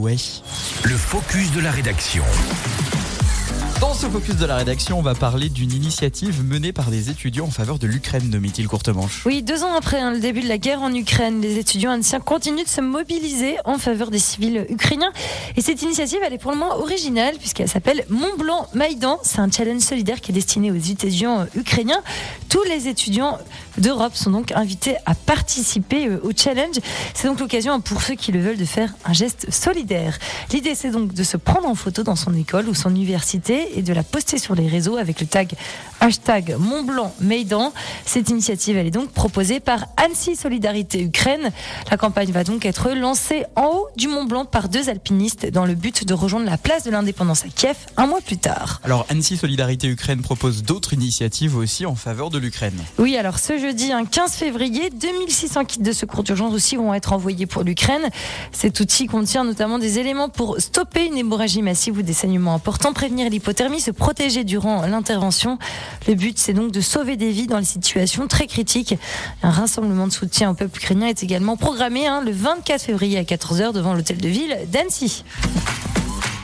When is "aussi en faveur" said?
51.56-52.30